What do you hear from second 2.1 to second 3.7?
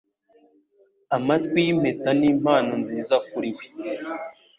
nimpano nziza kuri we.